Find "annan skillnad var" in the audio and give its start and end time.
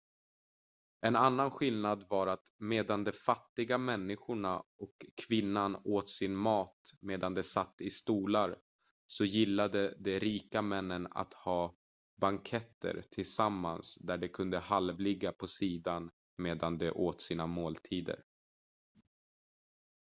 1.15-2.27